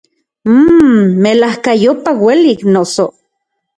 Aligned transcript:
Mmmm, 0.53 1.03
¡melajkayopa 1.23 2.11
uelik, 2.23 2.59
noso! 2.73 3.05